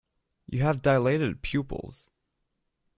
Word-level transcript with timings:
You 0.47 0.63
have 0.63 0.81
dilated 0.81 1.43
pupils. 1.43 2.09